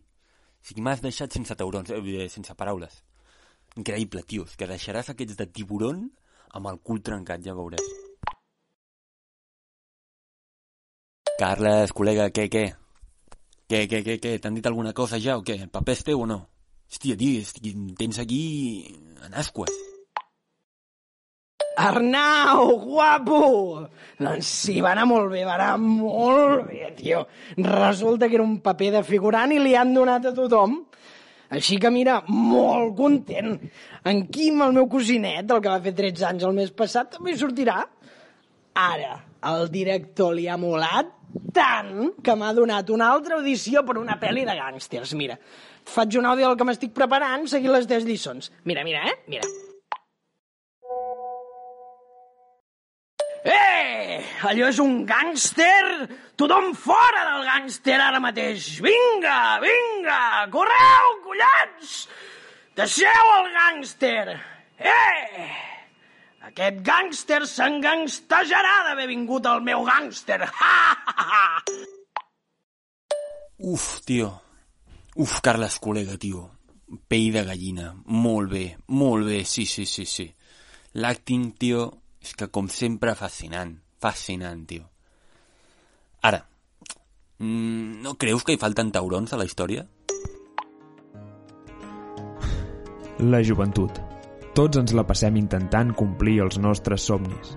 O 0.62 0.70
sigui, 0.70 0.84
m'has 0.86 1.02
deixat 1.02 1.34
sense 1.34 1.58
taurons, 1.58 1.90
eh, 1.90 2.28
sense 2.30 2.54
paraules. 2.54 3.02
Increïble, 3.74 4.22
tio, 4.30 4.46
que 4.54 4.70
deixaràs 4.70 5.10
aquests 5.10 5.42
de 5.42 5.48
tiburon 5.58 6.06
amb 6.56 6.72
el 6.72 6.80
cul 6.82 7.02
trencat, 7.04 7.44
ja 7.44 7.54
veuràs. 7.56 7.86
Carles, 11.36 11.92
col·lega, 11.92 12.30
què, 12.32 12.46
què? 12.48 12.66
Què, 13.68 13.82
què, 13.90 14.00
què, 14.06 14.14
què? 14.22 14.36
T'han 14.40 14.56
dit 14.56 14.66
alguna 14.68 14.94
cosa 14.96 15.18
ja 15.20 15.36
o 15.36 15.42
què? 15.44 15.58
El 15.66 15.72
paper 15.74 15.96
és 15.98 16.06
teu 16.06 16.22
o 16.22 16.28
no? 16.30 16.38
Hòstia, 16.86 17.16
tio, 17.18 17.42
estic, 17.42 17.66
tens 17.98 18.20
aquí 18.22 18.40
en 19.26 19.34
ascues. 19.34 19.74
Arnau, 21.76 22.70
guapo! 22.80 23.40
Doncs 24.16 24.48
sí, 24.62 24.78
va 24.80 24.94
anar 24.94 25.04
molt 25.10 25.28
bé, 25.34 25.42
va 25.44 25.58
anar 25.58 25.74
molt 25.82 26.70
bé, 26.70 26.92
tio. 26.96 27.26
Resulta 27.58 28.30
que 28.30 28.38
era 28.38 28.46
un 28.46 28.60
paper 28.64 28.94
de 28.94 29.02
figurant 29.04 29.52
i 29.52 29.60
li 29.60 29.74
han 29.76 29.92
donat 29.92 30.30
a 30.30 30.32
tothom. 30.38 30.78
Així 31.54 31.78
que 31.82 31.90
mira, 31.94 32.20
molt 32.28 32.96
content. 32.98 33.52
En 34.06 34.24
Quim, 34.32 34.62
el 34.64 34.74
meu 34.74 34.88
cosinet, 34.90 35.46
el 35.50 35.62
que 35.62 35.70
va 35.70 35.82
fer 35.84 35.94
13 35.98 36.26
anys 36.30 36.46
el 36.48 36.56
mes 36.56 36.72
passat, 36.74 37.12
també 37.18 37.36
sortirà. 37.38 37.78
Ara, 38.76 39.20
el 39.52 39.70
director 39.72 40.34
li 40.36 40.48
ha 40.50 40.58
molat 40.60 41.12
tant 41.54 42.10
que 42.24 42.34
m'ha 42.36 42.52
donat 42.56 42.90
una 42.92 43.10
altra 43.12 43.38
audició 43.38 43.84
per 43.86 43.98
una 44.00 44.18
pel·li 44.20 44.44
de 44.48 44.56
gàngsters. 44.58 45.14
Mira, 45.18 45.38
faig 45.86 46.18
un 46.18 46.28
àudio 46.32 46.50
del 46.50 46.58
que 46.58 46.66
m'estic 46.68 46.96
preparant, 46.96 47.46
seguint 47.50 47.74
les 47.76 47.88
10 47.88 48.08
lliçons. 48.08 48.50
Mira, 48.64 48.84
mira, 48.84 49.06
eh? 49.06 49.16
Mira. 49.30 49.48
Allò 54.44 54.66
és 54.68 54.78
un 54.82 55.04
gàngster! 55.08 56.08
Tothom 56.36 56.74
fora 56.76 57.22
del 57.30 57.46
gàngster 57.46 57.96
ara 58.02 58.20
mateix! 58.20 58.66
Vinga, 58.84 59.56
vinga! 59.62 60.44
Correu, 60.52 61.14
collons! 61.24 61.94
Deixeu 62.76 63.30
el 63.38 63.48
gàngster! 63.54 64.34
Eh! 64.76 65.46
Aquest 66.50 66.82
gàngster 66.84 67.40
s'engangstejarà 67.48 68.74
d'haver 68.90 69.08
vingut 69.08 69.48
al 69.48 69.64
meu 69.64 69.86
gàngster! 69.88 70.44
Uf, 73.72 74.04
tio. 74.04 74.28
Uf, 75.16 75.40
Carles, 75.40 75.80
col·lega, 75.80 76.18
tio. 76.20 76.44
Pell 77.08 77.32
de 77.32 77.42
gallina. 77.48 77.94
Molt 78.04 78.52
bé, 78.52 78.66
molt 78.92 79.24
bé, 79.32 79.40
sí, 79.48 79.64
sí, 79.64 79.88
sí, 79.88 80.04
sí. 80.04 80.28
L'acting, 81.00 81.56
tio, 81.56 81.88
és 82.20 82.36
que 82.36 82.52
com 82.52 82.68
sempre 82.68 83.16
fascinant, 83.16 83.72
fascinant, 84.00 84.66
tio. 84.68 84.88
Ara, 86.22 86.44
mm, 87.38 88.02
no 88.02 88.14
creus 88.14 88.44
que 88.44 88.56
hi 88.56 88.60
falten 88.60 88.92
taurons 88.92 89.32
a 89.32 89.38
la 89.40 89.46
història? 89.48 89.86
La 93.18 93.42
joventut. 93.42 94.00
Tots 94.56 94.76
ens 94.76 94.92
la 94.96 95.06
passem 95.08 95.36
intentant 95.36 95.94
complir 95.96 96.40
els 96.44 96.58
nostres 96.58 97.04
somnis. 97.08 97.56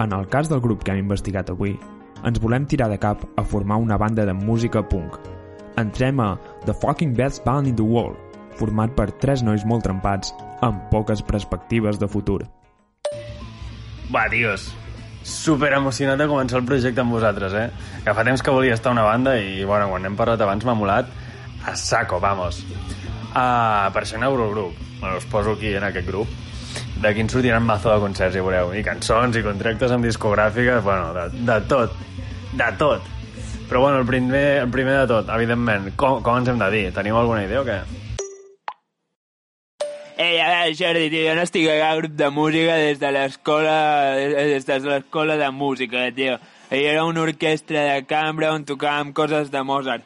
En 0.00 0.12
el 0.12 0.28
cas 0.28 0.48
del 0.48 0.60
grup 0.60 0.82
que 0.84 0.92
hem 0.92 1.04
investigat 1.04 1.50
avui, 1.52 1.76
ens 2.24 2.40
volem 2.40 2.66
tirar 2.66 2.88
de 2.90 2.98
cap 2.98 3.22
a 3.36 3.44
formar 3.44 3.78
una 3.82 3.98
banda 3.98 4.26
de 4.26 4.32
música 4.32 4.82
punk. 4.88 5.18
Entrem 5.76 6.20
a 6.20 6.36
The 6.66 6.74
Fucking 6.74 7.14
Best 7.16 7.44
Band 7.44 7.68
in 7.68 7.76
the 7.76 7.86
World, 7.86 8.18
format 8.58 8.92
per 8.96 9.10
tres 9.22 9.42
nois 9.42 9.64
molt 9.64 9.86
trempats 9.86 10.34
amb 10.60 10.88
poques 10.90 11.22
perspectives 11.22 11.98
de 11.98 12.08
futur. 12.08 12.42
Va, 14.12 14.26
tios, 14.28 14.68
super 15.22 15.72
emocionat 15.76 16.18
de 16.20 16.28
començar 16.30 16.60
el 16.60 16.66
projecte 16.68 17.02
amb 17.02 17.14
vosaltres, 17.14 17.54
eh? 17.54 17.68
Que 18.04 18.14
fa 18.14 18.24
temps 18.26 18.42
que 18.42 18.54
volia 18.54 18.74
estar 18.74 18.92
una 18.92 19.04
banda 19.06 19.36
i, 19.38 19.64
bueno, 19.64 19.88
quan 19.90 20.06
hem 20.06 20.16
parlat 20.18 20.40
abans 20.42 20.66
m'ha 20.66 20.74
molat 20.78 21.10
a 21.66 21.76
saco, 21.76 22.20
vamos. 22.20 22.64
Uh, 23.32 23.88
per 23.94 24.04
inauguro 24.14 24.48
el 24.48 24.50
grup. 24.50 24.74
Bueno, 25.00 25.16
us 25.16 25.24
poso 25.24 25.52
aquí 25.52 25.74
en 25.74 25.84
aquest 25.84 26.06
grup. 26.06 26.28
D'aquí 27.02 27.20
en 27.20 27.28
sortiran 27.28 27.64
mazo 27.66 27.92
de 27.92 28.00
concerts, 28.00 28.36
ja 28.36 28.42
veureu. 28.42 28.74
I 28.74 28.84
cançons 28.84 29.36
i 29.36 29.42
contractes 29.42 29.90
amb 29.90 30.04
discogràfiques, 30.04 30.82
bueno, 30.82 31.12
de, 31.14 31.28
de 31.46 31.58
tot. 31.70 31.96
De 32.52 32.68
tot. 32.78 33.08
Però 33.68 33.80
bueno, 33.80 33.98
el 34.00 34.06
primer, 34.06 34.62
el 34.62 34.70
primer 34.70 34.98
de 35.00 35.06
tot, 35.08 35.28
evidentment, 35.32 35.92
com, 35.96 36.20
com 36.22 36.38
ens 36.38 36.52
hem 36.52 36.60
de 36.60 36.70
dir? 36.70 36.86
Teniu 36.92 37.16
alguna 37.16 37.44
idea 37.46 37.62
o 37.62 37.66
què? 37.66 37.80
Veure, 40.42 40.74
Jordi, 40.74 41.06
tio, 41.06 41.22
jo 41.28 41.34
no 41.38 41.42
estic 41.46 41.68
a 41.70 41.92
grup 41.94 42.16
de 42.18 42.28
música 42.34 42.74
des 42.80 42.98
de 42.98 43.10
l'escola 43.14 44.16
des 44.16 44.64
de 44.66 44.78
l'escola 44.82 45.36
de 45.38 45.50
música, 45.54 46.08
tio. 46.10 46.38
I 46.72 46.80
era 46.82 47.04
una 47.04 47.22
orquestra 47.22 47.84
de 47.92 48.00
cambra 48.10 48.50
on 48.50 48.64
tocàvem 48.66 49.12
coses 49.14 49.52
de 49.52 49.62
Mozart. 49.62 50.02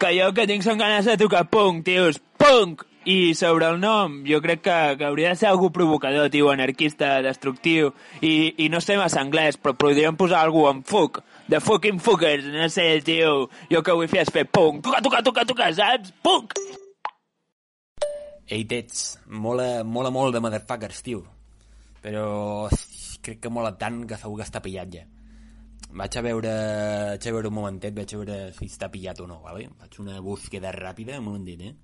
Que 0.00 0.10
jo 0.18 0.28
que 0.36 0.44
tinc 0.50 0.66
són 0.66 0.82
ganes 0.82 1.08
de 1.08 1.16
tocar 1.16 1.46
punk, 1.48 1.86
tios, 1.86 2.20
punk! 2.36 2.84
I 3.08 3.32
sobre 3.32 3.64
el 3.64 3.80
nom, 3.80 4.18
jo 4.28 4.42
crec 4.44 4.60
que, 4.66 4.76
que 5.00 5.08
hauria 5.08 5.32
de 5.32 5.40
ser 5.40 5.48
algú 5.48 5.70
provocador, 5.72 6.28
tio, 6.28 6.50
anarquista, 6.52 7.22
destructiu, 7.24 7.94
i, 8.20 8.52
i 8.60 8.68
no 8.68 8.82
sé 8.84 8.98
massa 9.00 9.22
anglès, 9.24 9.56
però 9.56 9.72
podríem 9.72 10.20
posar 10.20 10.42
algú 10.44 10.66
amb 10.68 10.84
fuck, 10.84 11.22
de 11.48 11.62
fucking 11.64 12.04
fuckers, 12.04 12.44
no 12.52 12.68
sé, 12.68 12.90
tio, 13.06 13.48
jo 13.72 13.80
que 13.80 13.96
vull 13.96 14.12
fer 14.12 14.26
és 14.26 14.34
fer 14.36 14.44
punk, 14.44 14.84
tocar, 14.84 15.00
tocar, 15.08 15.24
tocar, 15.24 15.48
tocar, 15.48 15.72
saps? 15.80 16.12
Punk! 16.20 16.52
Ei, 18.50 18.64
Tets, 18.66 19.20
mola, 19.30 19.84
mola 19.86 20.10
molt 20.10 20.34
de 20.34 20.40
motherfuckers, 20.42 21.04
tio. 21.06 21.20
Però 22.02 22.66
crec 23.22 23.38
que 23.44 23.52
mola 23.52 23.76
tant 23.78 24.00
que 24.10 24.16
segur 24.18 24.40
que 24.40 24.46
està 24.48 24.58
pillat 24.64 24.90
ja. 24.90 25.04
Vaig 26.00 26.16
a 26.18 26.22
veure, 26.26 26.54
vaig 27.12 27.28
a 27.30 27.34
veure 27.36 27.52
un 27.52 27.54
momentet, 27.54 27.94
vaig 27.94 28.10
a 28.10 28.18
veure 28.18 28.38
si 28.56 28.66
està 28.66 28.88
pillat 28.90 29.22
o 29.22 29.28
no, 29.30 29.38
vale? 29.44 29.68
Faig 29.78 30.00
una 30.02 30.18
búsqueda 30.24 30.74
ràpida, 30.74 31.20
un 31.22 31.28
momentet, 31.28 31.62
eh? 31.62 31.74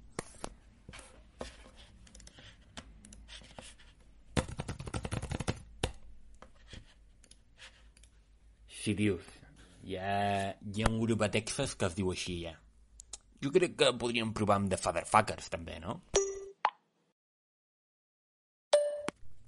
Sí, 8.83 8.99
tios. 8.99 9.23
Hi 9.87 10.03
ha, 10.03 10.51
hi 10.51 10.83
ha 10.83 10.91
un 10.91 10.99
grup 11.07 11.23
a 11.23 11.31
Texas 11.31 11.79
que 11.79 11.87
es 11.87 11.95
diu 11.95 12.11
així, 12.11 12.41
ja. 12.43 12.59
Jo 13.39 13.55
crec 13.55 13.79
que 13.79 13.95
podríem 14.03 14.35
provar 14.35 14.59
amb 14.59 14.75
The 14.75 14.83
Fatherfuckers, 14.83 15.55
també, 15.55 15.79
no? 15.79 16.01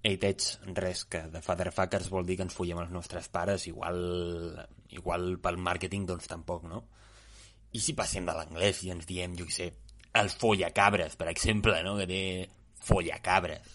Ei, 0.02 0.16
Tets, 0.16 0.60
res, 0.78 1.02
que 1.10 1.24
de 1.32 1.40
Fatherfuckers 1.42 2.06
vol 2.12 2.26
dir 2.26 2.36
que 2.38 2.46
ens 2.46 2.54
follem 2.54 2.78
els 2.84 2.92
nostres 2.94 3.26
pares, 3.34 3.66
igual, 3.66 3.98
igual 4.94 5.32
pel 5.42 5.58
màrqueting, 5.58 6.06
doncs 6.06 6.30
tampoc, 6.30 6.68
no? 6.70 6.84
I 7.74 7.82
si 7.82 7.96
passem 7.98 8.28
de 8.28 8.36
l'anglès 8.36 8.84
i 8.86 8.92
ens 8.94 9.08
diem, 9.08 9.34
jo 9.36 9.48
què 9.48 9.56
sé, 9.56 9.72
els 10.22 10.38
follacabres, 10.38 11.18
per 11.18 11.28
exemple, 11.32 11.74
no? 11.82 11.96
Que 11.98 12.06
té 12.06 12.22
follacabres. 12.86 13.74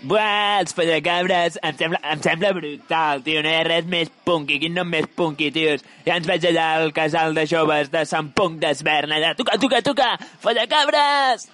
Buah, 0.00 0.60
els 0.60 0.76
follacabres, 0.76 1.56
em 1.64 1.74
sembla, 1.76 1.98
em 2.12 2.22
sembla 2.24 2.52
brutal, 2.56 3.24
tio, 3.24 3.40
no 3.44 3.50
hi 3.50 3.58
ha 3.58 3.64
res 3.66 3.88
més 3.88 4.12
punky, 4.24 4.56
quin 4.62 4.76
nom 4.76 4.88
més 4.88 5.08
punky, 5.16 5.50
tios. 5.56 5.84
Ja 6.06 6.16
ens 6.20 6.28
veig 6.28 6.46
allà 6.52 6.68
al 6.78 6.92
casal 6.96 7.36
de 7.36 7.44
joves 7.48 7.92
de 7.92 8.04
Sant 8.08 8.30
Punk 8.36 8.60
d'Esvern, 8.60 9.12
allà, 9.16 9.34
toca, 9.40 9.56
toca, 9.60 9.82
toca, 9.88 10.12
follacabres! 10.44 11.48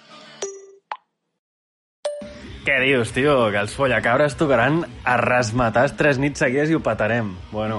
Què 2.67 2.81
dius, 2.83 3.13
tio? 3.15 3.33
Que 3.47 3.61
els 3.63 3.71
follacabres 3.79 4.33
tocaran 4.35 4.81
a 5.07 5.13
rasmatars 5.21 5.93
tres 5.95 6.17
nits 6.19 6.41
seguides 6.43 6.67
i 6.67 6.75
ho 6.75 6.81
patarem. 6.83 7.29
Bueno, 7.47 7.77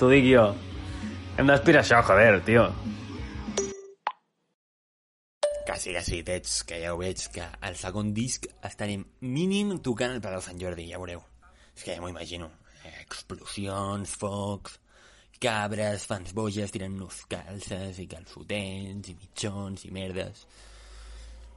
t'ho 0.00 0.08
dic 0.10 0.24
jo. 0.26 0.42
Hem 1.38 1.46
d'aspirar 1.46 1.84
això, 1.84 2.00
joder, 2.02 2.40
tio. 2.42 2.64
Que 5.68 5.76
sí, 5.78 5.94
que 5.94 6.02
sí, 6.02 6.18
Tets, 6.26 6.56
que 6.66 6.80
ja 6.82 6.96
ho 6.96 6.98
veig, 6.98 7.22
que 7.30 7.46
al 7.46 7.78
segon 7.78 8.10
disc 8.16 8.50
estarem 8.66 9.04
mínim 9.22 9.76
tocant 9.86 10.16
el 10.16 10.24
Palau 10.24 10.42
Sant 10.42 10.58
Jordi, 10.58 10.88
ja 10.90 10.98
veureu. 10.98 11.22
És 11.76 11.86
que 11.86 11.94
ja 11.94 12.02
m'ho 12.02 12.10
imagino. 12.10 12.50
Explosions, 13.04 14.18
focs... 14.18 14.80
cabres, 15.38 16.08
fans 16.10 16.34
boges, 16.34 16.74
tirant-nos 16.74 17.22
calces 17.30 18.02
i 18.02 18.08
calçotens 18.10 19.12
i 19.12 19.14
mitjons 19.14 19.86
i 19.86 19.94
merdes. 19.94 20.42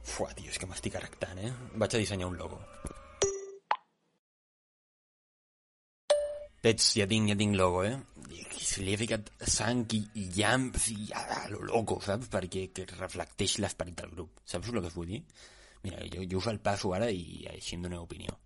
Fua, 0.02 0.32
tio, 0.34 0.50
és 0.50 0.58
que 0.58 0.66
m'estic 0.66 0.96
erectant, 0.98 1.38
eh? 1.38 1.52
Vaig 1.78 1.94
a 1.94 2.00
dissenyar 2.00 2.28
un 2.30 2.36
logo. 2.40 2.58
Veig, 6.62 6.82
ja 6.98 7.06
tinc, 7.10 7.30
ja 7.30 7.38
tinc 7.38 7.56
logo, 7.58 7.84
eh? 7.86 7.96
I 8.32 8.82
li 8.82 8.92
he 8.94 8.98
ficat 8.98 9.30
sang 9.50 9.82
i, 9.94 10.02
i 10.18 10.28
llamps 10.36 10.88
i 10.94 11.08
a 11.18 11.48
lo 11.50 11.62
loco, 11.66 11.98
saps? 12.04 12.30
Perquè 12.32 12.68
que 12.74 12.86
reflecteix 12.92 13.58
l'esperit 13.62 13.98
del 13.98 14.12
grup. 14.14 14.42
Saps 14.46 14.70
el 14.70 14.78
que 14.80 14.90
us 14.90 14.98
vull 14.98 15.10
dir? 15.10 15.22
Mira, 15.82 16.04
jo, 16.06 16.22
jo 16.30 16.38
us 16.38 16.46
el 16.52 16.60
passo 16.62 16.92
ara 16.94 17.10
i 17.10 17.42
així 17.50 17.78
em 17.78 17.88
doneu 17.88 18.06
opinió. 18.06 18.38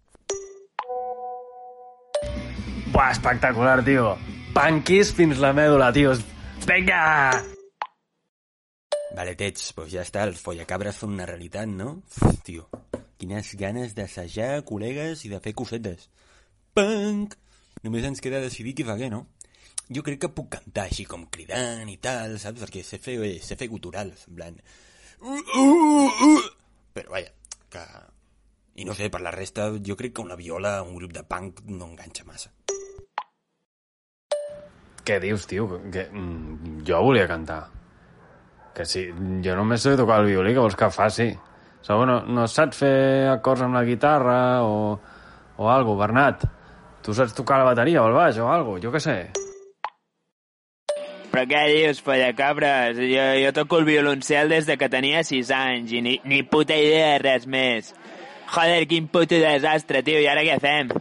Buah, 2.95 3.11
espectacular, 3.11 3.83
tio. 3.85 4.15
Panquis 4.57 5.13
fins 5.13 5.43
la 5.43 5.53
mèdula, 5.57 5.93
tios. 5.93 6.25
Vinga! 6.65 7.56
Vale, 9.17 9.33
Tets, 9.33 9.71
doncs 9.73 9.95
ja 9.95 10.03
està, 10.05 10.27
els 10.29 10.43
follacabres 10.45 10.99
són 11.01 11.15
una 11.15 11.25
realitat, 11.25 11.71
no? 11.73 12.03
Uf, 12.05 12.41
tio, 12.45 12.67
quines 13.17 13.55
ganes 13.57 13.95
d'assajar, 13.97 14.61
col·legues, 14.69 15.23
i 15.25 15.31
de 15.33 15.39
fer 15.41 15.55
cosetes. 15.57 16.11
Punk! 16.77 17.33
Només 17.87 18.05
ens 18.05 18.21
queda 18.21 18.43
decidir 18.45 18.75
qui 18.77 18.85
fa 18.85 18.99
què, 19.01 19.09
no? 19.09 19.23
Jo 19.89 20.03
crec 20.05 20.21
que 20.21 20.31
puc 20.37 20.51
cantar 20.53 20.85
així 20.91 21.07
com 21.09 21.25
cridant 21.33 21.89
i 21.89 21.97
tal, 22.03 22.37
saps? 22.43 22.61
Perquè 22.67 22.83
sé 22.85 23.01
fer, 23.01 23.15
eh, 23.25 23.39
sé 23.41 23.57
fer 23.57 23.71
guturals, 23.73 24.27
en 24.29 24.37
plan... 24.37 24.59
Uh, 25.23 25.41
uh, 25.63 26.27
uh. 26.29 26.51
Però 26.93 27.15
vaja, 27.17 27.33
que... 27.73 27.87
I 28.77 28.85
no 28.85 28.93
sé, 28.99 29.09
per 29.09 29.23
la 29.25 29.33
resta, 29.33 29.71
jo 29.81 29.97
crec 29.97 30.19
que 30.19 30.27
una 30.27 30.37
viola, 30.37 30.83
un 30.85 30.99
grup 30.99 31.17
de 31.17 31.23
punk, 31.25 31.65
no 31.73 31.89
enganxa 31.89 32.29
massa. 32.29 32.53
Què 35.09 35.17
dius, 35.25 35.49
tio? 35.49 35.71
Que, 35.89 36.05
mm, 36.11 36.85
jo 36.85 37.01
volia 37.09 37.25
cantar. 37.31 37.63
Que 38.77 38.85
sí, 38.85 39.07
jo 39.41 39.55
només 39.57 39.81
sé 39.81 39.95
tocar 39.97 40.21
el 40.21 40.29
violí, 40.29 40.53
que 40.53 40.61
vols 40.61 40.77
que 40.77 40.91
faci? 40.93 41.31
Segur, 41.87 42.05
no, 42.09 42.19
no 42.29 42.45
saps 42.51 42.83
fer 42.83 43.29
acords 43.33 43.63
amb 43.65 43.79
la 43.79 43.85
guitarra 43.89 44.39
o, 44.69 44.99
o 45.57 45.69
algo, 45.73 45.95
Bernat? 45.97 46.45
Tu 47.01 47.15
saps 47.17 47.33
tocar 47.33 47.57
la 47.63 47.71
bateria 47.71 48.03
o 48.03 48.11
el 48.11 48.17
baix 48.17 48.37
o 48.43 48.51
algo, 48.53 48.75
jo 48.83 48.93
què 48.93 49.01
sé. 49.01 49.15
Però 51.31 51.45
què 51.49 51.63
dius, 51.71 52.03
cabres? 52.37 52.99
Jo, 52.99 53.25
jo 53.41 53.53
toco 53.57 53.79
el 53.81 53.89
violoncel 53.89 54.53
des 54.53 54.69
de 54.69 54.77
que 54.77 54.89
tenia 54.93 55.23
6 55.25 55.53
anys 55.57 55.93
i 55.93 56.03
ni, 56.05 56.19
ni 56.25 56.43
puta 56.43 56.77
idea 56.77 57.15
de 57.15 57.23
res 57.25 57.47
més. 57.47 57.95
Joder, 58.53 58.83
quin 58.89 59.09
puto 59.09 59.39
desastre, 59.41 60.03
tio, 60.03 60.21
i 60.21 60.29
ara 60.29 60.45
què 60.45 60.59
fem? 60.61 60.93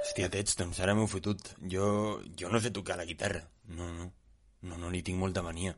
Hòstia, 0.00 0.30
Tets, 0.32 0.56
doncs 0.58 0.80
ara 0.80 0.96
m'ho 0.96 1.06
fotut. 1.06 1.52
Jo, 1.70 2.20
jo 2.36 2.48
no 2.48 2.60
sé 2.60 2.72
tocar 2.72 2.96
la 2.96 3.08
guitarra. 3.08 3.44
No, 3.68 3.92
no. 3.92 4.10
No, 4.62 4.76
no, 4.76 4.90
li 4.92 5.02
tinc 5.02 5.18
molta 5.18 5.42
mania. 5.42 5.74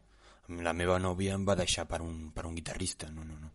La 0.63 0.75
meva 0.75 0.99
nòvia 0.99 1.37
em 1.39 1.45
va 1.47 1.59
deixar 1.59 1.87
per 1.89 2.03
un, 2.03 2.31
per 2.35 2.47
un 2.49 2.55
guitarrista. 2.59 3.09
No, 3.15 3.25
no, 3.25 3.39
no. 3.39 3.53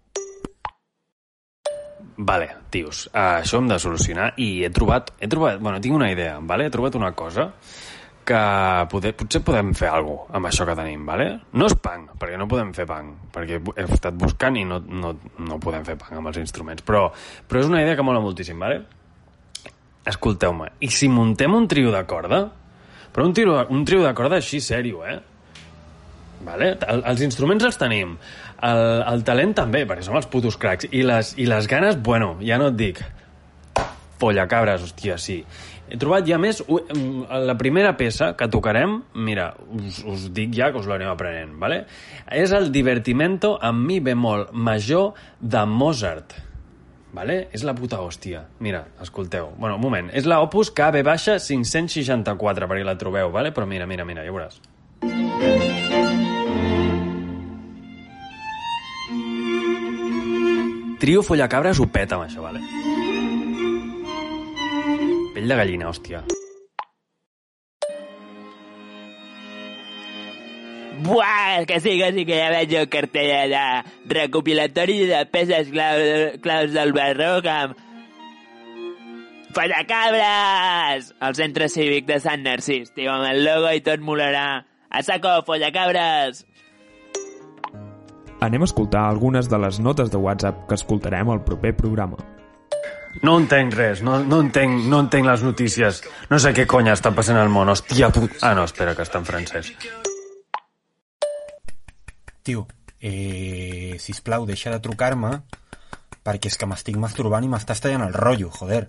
Vale, 2.18 2.48
tios, 2.70 3.08
uh, 3.12 3.40
això 3.42 3.60
hem 3.60 3.68
de 3.70 3.78
solucionar 3.82 4.32
i 4.42 4.64
he 4.66 4.70
trobat, 4.74 5.12
he 5.22 5.28
trobat, 5.30 5.60
bueno, 5.62 5.82
tinc 5.82 5.96
una 5.98 6.10
idea, 6.10 6.38
vale? 6.42 6.66
he 6.66 6.74
trobat 6.74 6.96
una 6.98 7.12
cosa 7.18 7.52
que 8.28 8.40
poder, 8.92 9.14
potser 9.16 9.42
podem 9.46 9.72
fer 9.78 9.88
alguna 9.88 10.26
cosa 10.26 10.38
amb 10.38 10.50
això 10.50 10.66
que 10.68 10.76
tenim, 10.76 11.06
vale? 11.08 11.28
No 11.56 11.70
és 11.70 11.76
punk, 11.80 12.12
perquè 12.20 12.40
no 12.40 12.48
podem 12.52 12.74
fer 12.76 12.86
punk, 12.90 13.30
perquè 13.34 13.60
he 13.62 13.86
estat 13.86 14.18
buscant 14.20 14.58
i 14.60 14.66
no, 14.68 14.82
no, 14.84 15.14
no 15.40 15.60
podem 15.64 15.86
fer 15.88 15.96
punk 16.02 16.18
amb 16.20 16.32
els 16.34 16.42
instruments, 16.42 16.84
però, 16.86 17.08
però 17.48 17.64
és 17.64 17.70
una 17.72 17.82
idea 17.86 17.96
que 17.96 18.06
mola 18.06 18.22
moltíssim, 18.24 18.60
vale? 18.60 18.82
Escolteu-me, 20.08 20.74
i 20.84 20.92
si 20.92 21.10
muntem 21.12 21.56
un 21.56 21.70
trio 21.72 21.94
de 21.94 22.04
corda? 22.10 22.42
Però 23.18 23.26
un 23.26 23.34
trio, 23.34 23.56
un 23.74 23.82
trio 23.82 24.04
de 24.06 24.12
corda 24.14 24.38
així 24.38 24.60
sèrio, 24.62 25.00
eh? 25.02 25.16
Vale? 26.46 26.68
El, 26.86 27.00
els 27.10 27.24
instruments 27.26 27.64
els 27.66 27.80
tenim, 27.82 28.12
el, 28.68 28.82
el 29.10 29.24
talent 29.26 29.56
també, 29.58 29.82
perquè 29.90 30.06
som 30.06 30.20
els 30.20 30.28
putos 30.30 30.54
cracs, 30.62 30.86
i 30.94 31.02
les, 31.02 31.32
i 31.42 31.48
les 31.50 31.66
ganes, 31.72 31.98
bueno, 31.98 32.36
ja 32.46 32.60
no 32.62 32.68
et 32.70 32.78
dic. 32.78 33.02
Pollacabres, 34.22 34.86
hòstia, 34.86 35.18
sí. 35.18 35.40
He 35.90 35.98
trobat 35.98 36.30
ja 36.30 36.38
més... 36.38 36.62
La 37.50 37.58
primera 37.58 37.96
peça 37.98 38.36
que 38.38 38.46
tocarem, 38.54 39.00
mira, 39.18 39.50
us, 39.80 40.04
us 40.06 40.30
dic 40.38 40.54
ja 40.54 40.70
que 40.70 40.78
us 40.78 40.86
l'anem 40.86 41.10
aprenent, 41.10 41.58
¿vale? 41.58 41.88
és 42.30 42.54
el 42.54 42.70
Divertimento 42.70 43.56
amb 43.58 43.82
mi 43.82 43.98
bemol 44.04 44.46
major 44.54 45.16
de 45.42 45.66
Mozart. 45.66 46.38
¿Vale? 47.18 47.48
És 47.52 47.66
la 47.66 47.74
puta 47.74 48.00
hòstia. 48.04 48.46
Mira, 48.62 48.86
escolteu. 49.02 49.50
Bueno, 49.58 49.76
un 49.76 49.82
moment. 49.82 50.12
És 50.14 50.30
la 50.30 50.40
Opus 50.46 50.70
KB 50.72 51.02
baixa 51.06 51.40
564, 51.42 52.70
perquè 52.70 52.86
la 52.86 52.98
trobeu, 52.98 53.32
¿vale? 53.34 53.52
però 53.52 53.66
mira, 53.66 53.90
mira, 53.90 54.06
mira, 54.06 54.26
ja 54.26 54.34
veuràs. 54.34 54.62
Trio 60.98 61.22
Follacabres 61.22 61.80
ho 61.80 61.86
peta 61.94 62.18
amb 62.18 62.26
això, 62.26 62.42
vale? 62.42 62.62
Pell 65.34 65.48
de 65.54 65.58
gallina, 65.62 65.90
hòstia. 65.90 66.26
Buah, 71.04 71.66
que 71.66 71.80
sí, 71.80 71.98
que 72.00 72.12
sí, 72.14 72.26
que 72.26 72.38
ja 72.40 72.50
veig 72.54 72.74
el 72.78 72.88
cartell 72.90 73.34
allà. 73.36 73.66
Recopilatori 74.10 75.04
de 75.10 75.26
peces 75.32 75.70
claus, 75.74 76.40
claus 76.42 76.74
del 76.74 76.94
barroc 76.96 77.50
amb... 77.52 77.84
Follacabres! 79.58 81.14
Al 81.24 81.36
centre 81.38 81.70
cívic 81.70 82.06
de 82.10 82.20
Sant 82.22 82.44
Narcís, 82.46 82.92
tio, 82.94 83.10
amb 83.14 83.30
el 83.32 83.44
logo 83.46 83.72
i 83.74 83.82
tot 83.86 84.04
molarà. 84.06 84.64
A 84.90 85.04
saco, 85.04 85.40
Follacabres! 85.48 86.46
Anem 88.46 88.62
a 88.62 88.70
escoltar 88.70 89.08
algunes 89.10 89.50
de 89.50 89.58
les 89.58 89.80
notes 89.82 90.12
de 90.14 90.18
WhatsApp 90.22 90.68
que 90.70 90.78
escoltarem 90.78 91.30
al 91.34 91.44
proper 91.46 91.74
programa. 91.78 92.20
No 93.26 93.38
entenc 93.42 93.74
res, 93.74 94.04
no, 94.06 94.20
no, 94.22 94.44
entenc, 94.46 94.84
no 94.92 95.00
entenc 95.06 95.26
les 95.26 95.46
notícies. 95.46 96.04
No 96.30 96.38
sé 96.38 96.54
què 96.54 96.68
conya 96.70 96.94
està 96.94 97.14
passant 97.18 97.40
al 97.42 97.50
món, 97.50 97.74
hòstia 97.74 98.12
put... 98.14 98.38
Ah, 98.46 98.54
no, 98.54 98.68
espera, 98.70 98.94
que 98.94 99.08
està 99.08 99.24
en 99.24 99.26
francès. 99.26 99.74
Tio, 102.48 102.64
eh, 103.04 103.98
sisplau, 104.00 104.46
deixa 104.48 104.72
de 104.72 104.80
trucar-me 104.80 105.34
perquè 106.24 106.48
és 106.48 106.56
que 106.56 106.68
m'estic 106.70 106.96
masturbant 107.00 107.44
i 107.44 107.50
m'estàs 107.52 107.84
tallant 107.84 108.06
el 108.06 108.16
rotllo, 108.16 108.54
joder. 108.56 108.86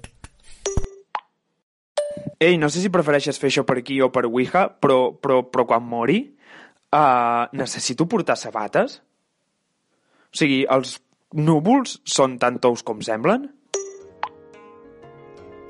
Ei, 2.38 2.54
no 2.54 2.70
sé 2.70 2.84
si 2.84 2.92
prefereixes 2.94 3.38
fer 3.42 3.50
això 3.50 3.66
per 3.66 3.80
aquí 3.80 3.98
o 4.02 4.12
per 4.14 4.28
Ouija, 4.30 4.68
però, 4.70 5.00
però, 5.18 5.40
però 5.50 5.66
quan 5.66 5.82
mori 5.90 6.20
uh, 6.22 7.50
necessito 7.58 8.06
portar 8.06 8.38
sabates? 8.38 9.00
O 10.30 10.38
sigui, 10.38 10.62
els 10.70 11.00
núvols 11.34 11.98
són 12.06 12.38
tan 12.38 12.62
tous 12.62 12.86
com 12.86 13.02
semblen? 13.02 13.50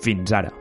Fins 0.05 0.37
ara. 0.37 0.53